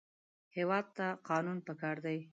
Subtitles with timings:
[0.55, 2.17] هېواد ته قانون پکار دی